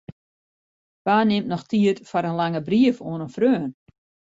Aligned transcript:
Wa 1.05 1.17
nimt 1.29 1.49
noch 1.51 1.65
tiid 1.69 1.97
foar 2.09 2.25
in 2.29 2.39
lange 2.41 2.61
brief 2.67 2.97
oan 3.07 3.23
in 3.25 3.33
freon? 3.35 3.69